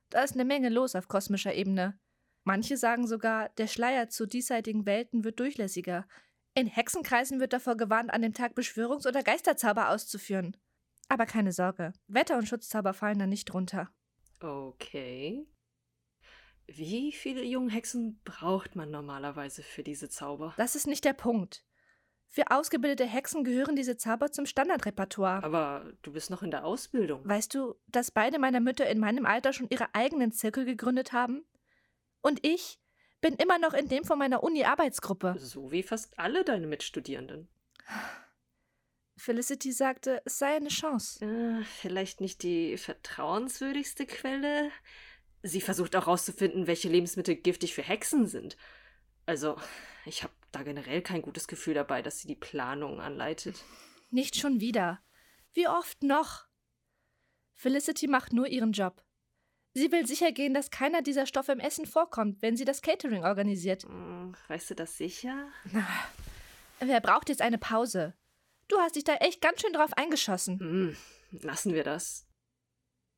Da 0.09 0.23
ist 0.23 0.35
eine 0.35 0.45
Menge 0.45 0.71
los 0.71 0.95
auf 0.95 1.09
kosmischer 1.09 1.55
Ebene. 1.55 1.99
Manche 2.45 2.77
sagen 2.77 3.07
sogar, 3.07 3.51
der 3.51 3.67
Schleier 3.67 4.09
zu 4.09 4.27
diesseitigen 4.27 4.87
Welten 4.87 5.25
wird 5.25 5.39
durchlässiger. 5.41 6.07
In 6.55 6.67
Hexenkreisen 6.67 7.41
wird 7.41 7.53
davor 7.53 7.77
gewarnt, 7.77 8.13
an 8.13 8.23
dem 8.23 8.33
Tag 8.33 8.57
Beschwörungs- 8.57 9.09
oder 9.09 9.23
Geisterzauber 9.23 9.91
auszuführen. 9.91 10.57
Aber 11.09 11.27
keine 11.27 11.53
Sorge, 11.53 11.93
Wetter- 12.07 12.39
und 12.39 12.49
Schutzzauber 12.49 12.95
fallen 12.95 13.19
da 13.19 13.27
nicht 13.27 13.47
drunter. 13.47 13.91
Okay. 14.41 15.47
Wie 16.67 17.13
viele 17.13 17.43
Junghexen 17.45 18.21
braucht 18.25 18.75
man 18.75 18.91
normalerweise 18.91 19.63
für 19.63 19.83
diese 19.83 20.09
Zauber? 20.09 20.55
Das 20.57 20.75
ist 20.77 20.87
nicht 20.87 21.05
der 21.05 21.13
Punkt. 21.13 21.65
Für 22.27 22.51
ausgebildete 22.51 23.05
Hexen 23.05 23.45
gehören 23.45 23.77
diese 23.77 23.97
Zauber 23.97 24.33
zum 24.33 24.45
Standardrepertoire. 24.45 25.45
Aber 25.45 25.93
du 26.03 26.13
bist 26.13 26.31
noch 26.31 26.43
in 26.43 26.51
der 26.51 26.65
Ausbildung. 26.65 27.21
Weißt 27.29 27.55
du, 27.55 27.77
dass 27.87 28.11
beide 28.11 28.41
meiner 28.41 28.59
Mütter 28.61 28.89
in 28.89 28.99
meinem 28.99 29.25
Alter 29.25 29.53
schon 29.53 29.69
ihre 29.69 29.95
eigenen 29.95 30.33
Zirkel 30.33 30.65
gegründet 30.65 31.13
haben? 31.13 31.45
Und 32.23 32.45
ich 32.45 32.81
bin 33.21 33.37
immer 33.37 33.59
noch 33.59 33.73
in 33.73 33.89
dem 33.89 34.05
von 34.05 34.19
meiner 34.19 34.43
Uni-Arbeitsgruppe. 34.43 35.37
So 35.39 35.71
wie 35.71 35.83
fast 35.83 36.19
alle 36.19 36.45
deine 36.45 36.67
Mitstudierenden. 36.67 37.49
Felicity 39.17 39.71
sagte, 39.71 40.21
es 40.25 40.39
sei 40.39 40.57
eine 40.57 40.71
Chance. 40.71 41.25
Äh, 41.25 41.65
vielleicht 41.65 42.21
nicht 42.21 42.43
die 42.43 42.77
vertrauenswürdigste 42.77 44.07
Quelle. 44.07 44.71
Sie 45.47 45.61
versucht 45.61 45.95
auch 45.95 46.07
herauszufinden, 46.07 46.67
welche 46.67 46.89
Lebensmittel 46.89 47.37
giftig 47.37 47.75
für 47.75 47.83
Hexen 47.83 48.27
sind. 48.27 48.57
Also, 49.27 49.57
ich 50.07 50.23
habe 50.23 50.33
da 50.53 50.63
generell 50.63 51.03
kein 51.03 51.21
gutes 51.21 51.47
Gefühl 51.49 51.75
dabei, 51.75 52.01
dass 52.01 52.19
sie 52.19 52.27
die 52.27 52.35
Planung 52.35 52.99
anleitet. 52.99 53.63
Nicht 54.11 54.37
schon 54.37 54.61
wieder. 54.61 55.03
Wie 55.53 55.69
oft 55.69 56.03
noch? 56.03 56.47
Felicity 57.53 58.07
macht 58.07 58.33
nur 58.33 58.47
ihren 58.47 58.73
Job. 58.73 59.05
Sie 59.75 59.93
will 59.93 60.07
sicher 60.07 60.33
gehen, 60.33 60.55
dass 60.55 60.71
keiner 60.71 61.03
dieser 61.03 61.27
Stoffe 61.27 61.53
im 61.53 61.61
Essen 61.61 61.85
vorkommt, 61.85 62.41
wenn 62.41 62.57
sie 62.57 62.65
das 62.65 62.81
Catering 62.81 63.25
organisiert. 63.25 63.83
Hm, 63.83 64.35
Weißt 64.49 64.71
du 64.71 64.75
das 64.75 64.97
sicher? 64.97 65.49
Na, 65.73 65.87
wer 66.81 67.01
braucht 67.03 67.29
jetzt 67.29 67.43
eine 67.43 67.59
Pause? 67.59 68.15
Du 68.69 68.79
hast 68.79 68.97
dich 68.97 69.05
da 69.05 69.17
echt 69.17 69.43
ganz 69.43 69.61
schön 69.61 69.75
drauf 69.75 69.93
eingeschossen. 69.93 70.59
Hm, 70.59 70.97
lassen 71.43 71.75
wir 71.75 71.85
das. 71.85 72.27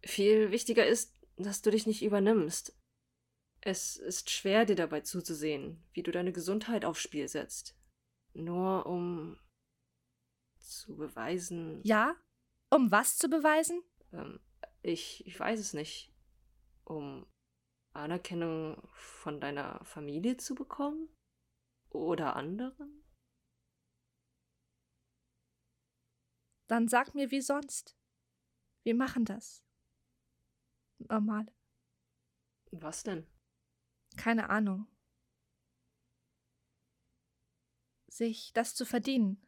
Viel 0.05 0.51
wichtiger 0.51 0.87
ist, 0.87 1.13
dass 1.37 1.63
du 1.63 1.71
dich 1.71 1.87
nicht 1.87 2.03
übernimmst. 2.03 2.77
Es 3.61 3.97
ist 3.97 4.31
schwer, 4.31 4.65
dir 4.65 4.77
dabei 4.77 5.01
zuzusehen, 5.01 5.83
wie 5.93 6.03
du 6.03 6.11
deine 6.11 6.33
Gesundheit 6.33 6.85
aufs 6.85 7.01
Spiel 7.01 7.29
setzt. 7.29 7.77
Nur 8.33 8.87
um 8.87 9.39
zu 10.59 10.97
beweisen. 10.97 11.81
Ja? 11.85 12.17
Um 12.71 12.91
was 12.91 13.17
zu 13.17 13.29
beweisen? 13.29 13.83
Ähm, 14.13 14.41
ich, 14.83 15.27
ich 15.27 15.39
weiß 15.39 15.59
es 15.59 15.73
nicht. 15.73 16.13
Um 16.85 17.27
Anerkennung 17.93 18.87
von 18.93 19.41
deiner 19.41 19.85
Familie 19.85 20.37
zu 20.37 20.55
bekommen? 20.55 21.09
Oder 21.91 22.37
anderen? 22.37 23.05
Dann 26.69 26.89
sag 26.89 27.15
mir 27.15 27.31
wie 27.31 27.41
sonst. 27.41 27.97
Wir 28.83 28.95
machen 28.95 29.25
das. 29.25 29.66
Normal. 30.99 31.47
Was 32.71 33.03
denn? 33.03 33.27
Keine 34.17 34.51
Ahnung. 34.51 34.87
Sich 38.09 38.53
das 38.55 38.75
zu 38.75 38.85
verdienen. 38.87 39.47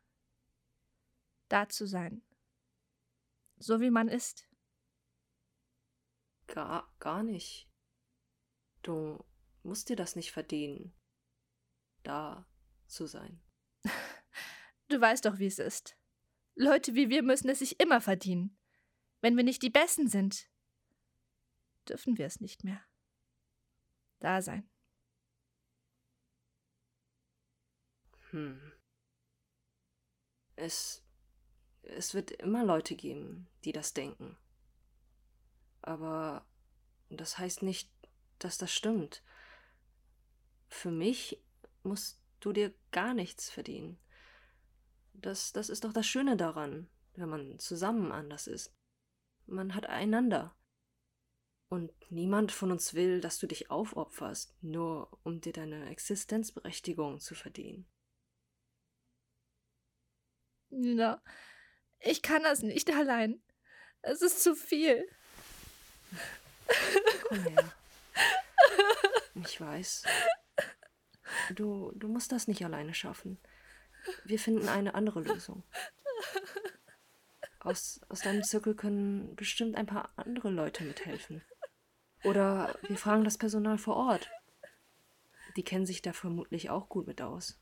Da 1.49 1.69
zu 1.69 1.87
sein. 1.87 2.23
So 3.57 3.81
wie 3.81 3.91
man 3.91 4.09
ist. 4.09 4.49
Gar, 6.47 6.93
gar 6.99 7.23
nicht. 7.23 7.71
Du 8.83 9.25
musst 9.63 9.89
dir 9.89 9.97
das 9.97 10.17
nicht 10.17 10.33
verdienen, 10.33 10.95
da 12.03 12.47
zu 12.87 13.07
sein. 13.07 13.43
Du 14.91 14.99
weißt 14.99 15.27
doch, 15.27 15.39
wie 15.39 15.45
es 15.45 15.59
ist. 15.59 15.99
Leute 16.55 16.95
wie 16.95 17.11
wir 17.11 17.23
müssen 17.23 17.51
es 17.51 17.59
sich 17.59 17.79
immer 17.79 18.01
verdienen. 18.01 18.59
Wenn 19.21 19.37
wir 19.37 19.45
nicht 19.45 19.63
die 19.63 19.69
Besten 19.69 20.09
sind, 20.09 20.49
dürfen 21.89 22.19
wir 22.19 22.27
es 22.27 22.41
nicht 22.41 22.65
mehr. 22.65 22.81
Da 24.21 24.43
sein. 24.43 24.69
Hm. 28.31 28.73
Es, 30.57 31.05
es 31.83 32.15
wird 32.15 32.31
immer 32.33 32.65
Leute 32.65 32.97
geben, 32.97 33.49
die 33.65 33.73
das 33.73 33.95
denken. 33.95 34.37
Aber 35.83 36.47
das 37.11 37.39
heißt 37.39 37.63
nicht, 37.63 37.91
dass 38.39 38.59
das 38.59 38.73
stimmt. 38.73 39.23
Für 40.69 40.91
mich 40.91 41.43
musst 41.83 42.21
du 42.41 42.53
dir 42.53 42.75
gar 42.91 43.15
nichts 43.15 43.51
verdienen. 43.51 43.99
Das, 45.15 45.53
das 45.53 45.69
ist 45.69 45.85
doch 45.85 45.93
das 45.93 46.07
Schöne 46.07 46.37
daran, 46.37 46.89
wenn 47.15 47.29
man 47.29 47.59
zusammen 47.59 48.13
anders 48.13 48.47
ist. 48.47 48.73
Man 49.47 49.75
hat 49.75 49.87
einander. 49.87 50.55
Und 51.69 51.93
niemand 52.11 52.51
von 52.51 52.71
uns 52.71 52.95
will, 52.95 53.21
dass 53.21 53.39
du 53.39 53.47
dich 53.47 53.71
aufopferst, 53.71 54.57
nur 54.63 55.19
um 55.23 55.41
dir 55.41 55.53
deine 55.53 55.91
Existenzberechtigung 55.91 57.21
zu 57.21 57.35
verdienen. 57.35 57.87
Nina, 60.71 61.23
ich 62.01 62.23
kann 62.23 62.43
das 62.43 62.63
nicht 62.63 62.91
allein. 62.91 63.43
Es 64.01 64.23
ist 64.23 64.43
zu 64.43 64.55
viel. 64.55 65.07
Komm 67.29 67.45
her. 67.45 67.73
Ich 69.45 69.61
weiß. 69.61 70.05
Du, 71.55 71.93
du 71.95 72.09
musst 72.09 72.33
das 72.33 72.49
nicht 72.49 72.65
alleine 72.65 72.95
schaffen. 72.95 73.39
Wir 74.25 74.39
finden 74.39 74.69
eine 74.69 74.95
andere 74.95 75.21
Lösung. 75.21 75.63
Aus, 77.61 78.01
aus 78.09 78.21
deinem 78.21 78.43
Zirkel 78.43 78.75
können 78.75 79.37
bestimmt 79.37 79.77
ein 79.77 79.87
paar 79.87 80.13
andere 80.17 80.51
Leute 80.51 80.85
mithelfen. 80.85 81.43
Oder 82.25 82.75
wir 82.83 82.97
fragen 82.97 83.25
das 83.25 83.39
Personal 83.39 83.79
vor 83.79 83.97
Ort. 83.97 84.31
Die 85.57 85.63
kennen 85.63 85.87
sich 85.87 86.03
da 86.03 86.13
vermutlich 86.13 86.71
auch 86.71 86.89
gut 86.89 87.07
mit 87.07 87.23
aus. 87.23 87.59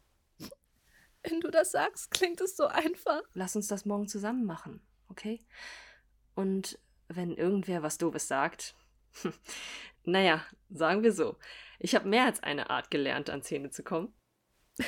Wenn 1.23 1.41
du 1.41 1.51
das 1.51 1.73
sagst, 1.73 2.11
klingt 2.11 2.41
es 2.41 2.57
so 2.57 2.67
einfach. 2.67 3.23
Lass 3.35 3.57
uns 3.57 3.67
das 3.67 3.85
morgen 3.85 4.07
zusammen 4.07 4.45
machen, 4.45 4.81
okay? 5.09 5.45
Und 6.35 6.79
wenn 7.09 7.37
irgendwer 7.37 7.83
was 7.83 7.99
Doofes 7.99 8.29
sagt, 8.29 8.75
naja, 10.05 10.45
sagen 10.71 11.03
wir 11.03 11.13
so, 11.13 11.37
ich 11.79 11.95
habe 11.95 12.09
mehr 12.09 12.25
als 12.25 12.43
eine 12.43 12.71
Art 12.71 12.91
gelernt, 12.91 13.31
an 13.31 13.43
Zähne 13.43 13.71
zu 13.71 13.83
kommen. 13.83 14.15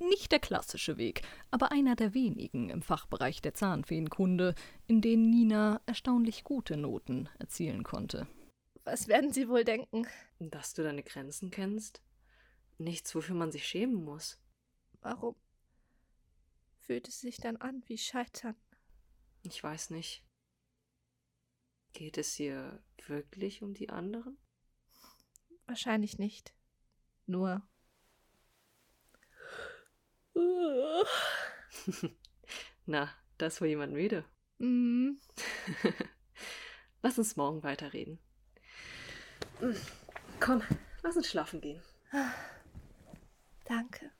Nicht 0.00 0.32
der 0.32 0.40
klassische 0.40 0.96
Weg, 0.96 1.22
aber 1.50 1.72
einer 1.72 1.94
der 1.94 2.14
wenigen 2.14 2.70
im 2.70 2.80
Fachbereich 2.80 3.42
der 3.42 3.52
Zahnfeenkunde, 3.52 4.54
in 4.86 5.02
denen 5.02 5.28
Nina 5.28 5.82
erstaunlich 5.84 6.42
gute 6.42 6.78
Noten 6.78 7.28
erzielen 7.38 7.82
konnte. 7.82 8.26
Was 8.84 9.08
werden 9.08 9.30
sie 9.30 9.48
wohl 9.48 9.62
denken? 9.62 10.06
Dass 10.38 10.72
du 10.72 10.82
deine 10.82 11.02
Grenzen 11.02 11.50
kennst? 11.50 12.02
Nichts, 12.78 13.14
wofür 13.14 13.34
man 13.34 13.52
sich 13.52 13.68
schämen 13.68 14.02
muss. 14.02 14.38
Warum 15.02 15.36
fühlt 16.78 17.06
es 17.06 17.20
sich 17.20 17.36
dann 17.36 17.58
an 17.58 17.82
wie 17.86 17.98
Scheitern? 17.98 18.56
Ich 19.42 19.62
weiß 19.62 19.90
nicht. 19.90 20.24
Geht 21.92 22.16
es 22.16 22.34
hier 22.34 22.82
wirklich 23.06 23.62
um 23.62 23.74
die 23.74 23.90
anderen? 23.90 24.38
Wahrscheinlich 25.66 26.18
nicht. 26.18 26.54
Nur. 27.26 27.62
Na, 32.86 33.10
da 33.38 33.46
ist 33.46 33.60
wohl 33.60 33.68
jemand 33.68 33.92
müde. 33.92 34.24
Mm. 34.58 35.12
lass 37.02 37.18
uns 37.18 37.36
morgen 37.36 37.62
weiterreden. 37.62 38.18
Komm, 40.40 40.62
lass 41.02 41.16
uns 41.16 41.28
schlafen 41.28 41.60
gehen. 41.60 41.82
Danke. 43.64 44.10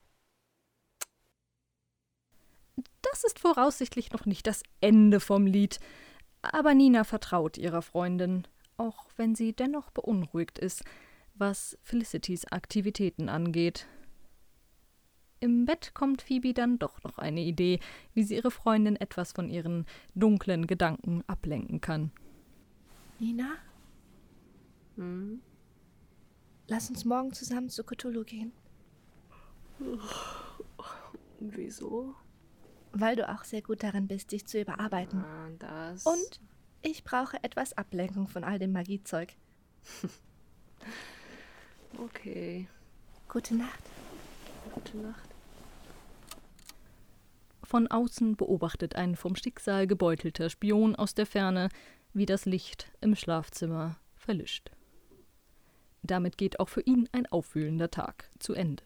Das 3.03 3.25
ist 3.25 3.39
voraussichtlich 3.39 4.13
noch 4.13 4.27
nicht 4.27 4.47
das 4.47 4.63
Ende 4.81 5.21
vom 5.21 5.47
Lied, 5.47 5.81
aber 6.43 6.75
Nina 6.75 7.05
vertraut 7.05 7.59
ihrer 7.59 7.83
Freundin, 7.83 8.47
auch 8.77 9.09
wenn 9.17 9.35
sie 9.35 9.53
dennoch 9.53 9.91
beunruhigt 9.91 10.59
ist, 10.59 10.85
was 11.35 11.79
Felicitys 11.83 12.47
Aktivitäten 12.47 13.29
angeht. 13.29 13.87
Im 15.41 15.65
Bett 15.65 15.93
kommt 15.95 16.21
Phoebe 16.23 16.53
dann 16.53 16.79
doch 16.79 17.03
noch 17.03 17.17
eine 17.19 17.41
Idee, 17.41 17.81
wie 18.15 18.23
sie 18.23 18.37
ihre 18.37 18.51
Freundin 18.51 18.97
etwas 18.97 19.33
von 19.33 19.49
ihren 19.49 19.87
dunklen 20.15 20.67
Gedanken 20.67 21.25
ablenken 21.27 21.81
kann. 21.81 22.11
Nina, 23.19 23.57
Hm? 24.97 25.41
lass 26.69 26.91
uns 26.91 27.05
morgen 27.07 27.33
zusammen 27.33 27.71
zu 27.71 27.85
Cthulhu 27.85 28.25
gehen. 28.25 28.53
Wieso? 31.39 32.15
Weil 32.93 33.17
du 33.17 33.27
auch 33.29 33.45
sehr 33.45 33.63
gut 33.63 33.83
darin 33.83 34.09
bist, 34.09 34.33
dich 34.33 34.47
zu 34.47 34.61
überarbeiten. 34.61 35.25
Ah, 35.25 35.49
das. 35.59 36.05
Und 36.05 36.41
ich 36.83 37.03
brauche 37.05 37.43
etwas 37.43 37.73
Ablenkung 37.79 38.29
von 38.29 38.45
all 38.45 38.59
dem 38.59 38.73
Magiezeug. 38.73 39.35
Okay. 41.99 42.67
Gute 43.29 43.55
Nacht. 43.57 43.83
Gute 44.75 44.97
Nacht. 44.99 45.30
Von 47.71 47.87
außen 47.87 48.35
beobachtet 48.35 48.97
ein 48.97 49.15
vom 49.15 49.37
Schicksal 49.37 49.87
gebeutelter 49.87 50.51
Spion 50.51 50.97
aus 50.97 51.15
der 51.15 51.25
Ferne, 51.25 51.69
wie 52.13 52.27
das 52.27 52.45
Licht 52.45 52.91
im 53.01 53.15
Schlafzimmer 53.15 53.95
verlischt. 54.17 54.73
Damit 56.03 56.37
geht 56.37 56.59
auch 56.59 56.69
für 56.69 56.81
ihn 56.81 57.09
ein 57.13 57.27
aufwühlender 57.27 57.89
Tag 57.89 58.29
zu 58.41 58.55
Ende. 58.55 58.83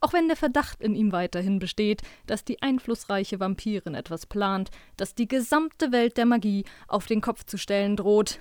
Auch 0.00 0.12
wenn 0.12 0.26
der 0.26 0.36
Verdacht 0.36 0.82
in 0.82 0.96
ihm 0.96 1.12
weiterhin 1.12 1.60
besteht, 1.60 2.02
dass 2.26 2.44
die 2.44 2.60
einflussreiche 2.62 3.38
Vampirin 3.38 3.94
etwas 3.94 4.26
plant, 4.26 4.72
das 4.96 5.14
die 5.14 5.28
gesamte 5.28 5.92
Welt 5.92 6.16
der 6.16 6.26
Magie 6.26 6.64
auf 6.88 7.06
den 7.06 7.20
Kopf 7.20 7.44
zu 7.44 7.58
stellen 7.58 7.94
droht, 7.94 8.40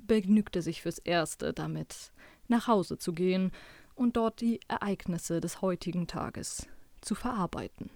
begnügt 0.00 0.56
er 0.56 0.62
sich 0.62 0.82
fürs 0.82 0.98
Erste 0.98 1.52
damit, 1.52 2.10
nach 2.48 2.66
Hause 2.66 2.98
zu 2.98 3.12
gehen 3.12 3.52
und 3.94 4.16
dort 4.16 4.40
die 4.40 4.58
Ereignisse 4.66 5.40
des 5.40 5.62
heutigen 5.62 6.08
Tages 6.08 6.66
zu 7.02 7.14
verarbeiten. 7.14 7.88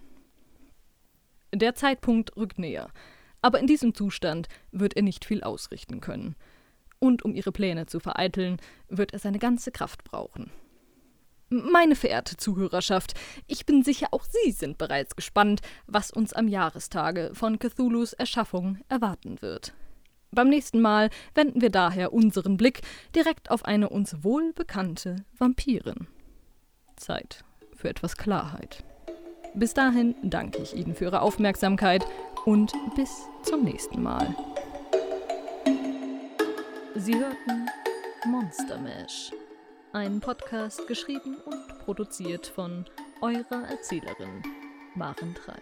Der 1.55 1.75
Zeitpunkt 1.75 2.37
rückt 2.37 2.59
näher, 2.59 2.91
aber 3.43 3.59
in 3.59 3.67
diesem 3.67 3.95
Zustand 3.95 4.49
wird 4.71 4.97
er 4.97 5.03
nicht 5.03 5.25
viel 5.25 5.43
ausrichten 5.43 6.01
können. 6.01 6.37
Und 6.99 7.25
um 7.25 7.35
ihre 7.35 7.53
Pläne 7.53 7.87
zu 7.87 8.01
vereiteln, 8.01 8.59
wird 8.89 9.13
er 9.13 9.19
seine 9.19 9.39
ganze 9.39 9.71
Kraft 9.71 10.05
brauchen. 10.05 10.51
Meine 11.51 11.97
verehrte 11.97 12.37
Zuhörerschaft, 12.37 13.15
ich 13.47 13.65
bin 13.65 13.83
sicher, 13.83 14.09
auch 14.11 14.25
Sie 14.25 14.51
sind 14.51 14.77
bereits 14.77 15.17
gespannt, 15.17 15.63
was 15.87 16.11
uns 16.11 16.35
am 16.35 16.47
Jahrestage 16.47 17.31
von 17.33 17.59
Cthulhus 17.59 18.13
Erschaffung 18.13 18.79
erwarten 18.91 19.41
wird. 19.41 19.73
Beim 20.31 20.51
nächsten 20.51 20.83
Mal 20.83 21.09
wenden 21.35 21.63
wir 21.63 21.71
daher 21.71 22.13
unseren 22.13 22.59
Blick 22.59 22.83
direkt 23.15 23.51
auf 23.51 23.65
eine 23.65 23.89
uns 23.89 24.23
wohlbekannte 24.23 25.25
Vampirin. 25.39 26.07
Zeit 26.97 27.45
für 27.75 27.89
etwas 27.89 28.19
Klarheit. 28.19 28.85
Bis 29.55 29.75
dahin 29.75 30.15
danke 30.23 30.63
ich 30.63 30.77
Ihnen 30.77 30.95
für 30.95 31.05
Ihre 31.05 31.23
Aufmerksamkeit 31.23 32.07
und 32.45 32.73
bis 32.95 33.27
zum 33.43 33.65
nächsten 33.65 34.03
Mal. 34.03 34.35
Sie 36.95 37.15
hörten 37.15 37.67
Monster 38.27 38.79
Mash, 38.79 39.33
ein 39.93 40.21
Podcast 40.21 40.87
geschrieben 40.87 41.37
und 41.45 41.79
produziert 41.85 42.47
von 42.47 42.85
eurer 43.21 43.69
Erzählerin 43.69 44.43
Maren 44.95 45.35
Trei. 45.35 45.61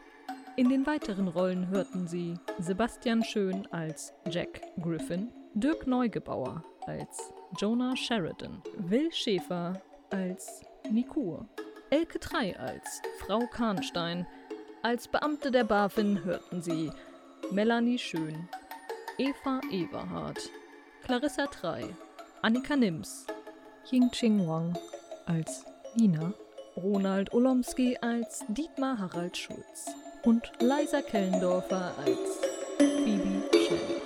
In 0.56 0.70
den 0.70 0.86
weiteren 0.86 1.28
Rollen 1.28 1.68
hörten 1.68 2.06
Sie 2.06 2.34
Sebastian 2.58 3.22
Schön 3.22 3.66
als 3.70 4.14
Jack 4.30 4.62
Griffin, 4.80 5.28
Dirk 5.54 5.86
Neugebauer 5.86 6.64
als 6.86 7.32
Jonah 7.58 7.94
Sheridan, 7.94 8.62
Will 8.78 9.12
Schäfer 9.12 9.80
als 10.10 10.62
Nikur, 10.90 11.46
Elke 11.90 12.18
Trei 12.18 12.58
als 12.58 13.00
Frau 13.20 13.46
Kahnstein, 13.46 14.26
als 14.82 15.06
Beamte 15.06 15.52
der 15.52 15.62
BaFin 15.62 16.24
hörten 16.24 16.60
Sie 16.60 16.90
Melanie 17.52 17.98
Schön, 17.98 18.48
Eva 19.18 19.60
Everhardt, 19.70 20.50
Clarissa 21.04 21.46
Trei, 21.46 21.84
Annika 22.42 22.74
Nims, 22.74 23.28
Ying-Ching 23.88 24.48
Wang 24.48 24.76
als 25.26 25.64
Nina, 25.94 26.32
Ronald 26.76 27.32
Olomski 27.32 27.96
als 28.00 28.44
Dietmar 28.48 28.98
Harald 28.98 29.36
Schulz 29.36 29.86
und 30.24 30.50
Liza 30.58 31.02
Kellendorfer 31.02 31.94
als 32.04 32.40
Phoebe 32.78 33.48
Shelley. 33.52 34.02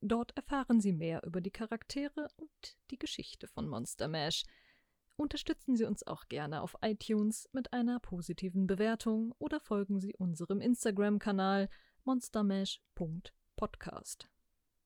Dort 0.00 0.36
erfahren 0.36 0.80
Sie 0.80 0.92
mehr 0.92 1.22
über 1.24 1.40
die 1.40 1.50
Charaktere 1.50 2.28
und 2.36 2.76
die 2.90 2.98
Geschichte 2.98 3.48
von 3.48 3.66
Monster 3.68 4.08
Mash. 4.08 4.44
Unterstützen 5.16 5.76
Sie 5.76 5.84
uns 5.84 6.06
auch 6.06 6.28
gerne 6.28 6.60
auf 6.60 6.76
iTunes 6.82 7.48
mit 7.52 7.72
einer 7.72 7.98
positiven 8.00 8.66
Bewertung 8.66 9.34
oder 9.38 9.60
folgen 9.60 9.98
Sie 9.98 10.14
unserem 10.14 10.60
Instagram-Kanal 10.60 11.70
monstermash.podcast. 12.04 14.28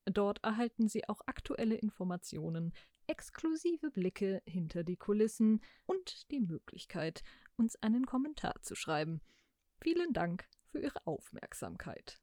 Dort 0.05 0.45
erhalten 0.45 0.87
Sie 0.89 1.09
auch 1.09 1.21
aktuelle 1.27 1.75
Informationen, 1.75 2.73
exklusive 3.11 3.91
Blicke 3.91 4.41
hinter 4.47 4.85
die 4.85 4.97
Kulissen 4.97 5.61
und 5.85 6.31
die 6.31 6.39
Möglichkeit, 6.39 7.25
uns 7.57 7.75
einen 7.83 8.07
Kommentar 8.07 8.55
zu 8.63 8.77
schreiben. 8.77 9.21
Vielen 9.81 10.13
Dank 10.13 10.45
für 10.71 10.79
Ihre 10.79 11.05
Aufmerksamkeit. 11.09 12.21